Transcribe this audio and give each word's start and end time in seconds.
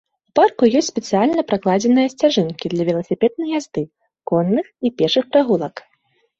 У 0.29 0.31
парку 0.37 0.69
ёсць 0.79 0.87
спецыяльна 0.93 1.43
пракладзеныя 1.51 2.07
сцяжынкі 2.15 2.65
для 2.75 2.83
веласіпеднай 2.89 3.55
язды, 3.61 3.81
конных 4.35 4.65
і 4.87 4.97
пешых 4.99 5.25
прагулак. 5.35 5.89